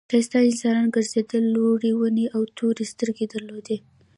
[0.09, 3.77] ښایسته انسانان گرځېدل لوړې ونې او تورې سترګې درلودې.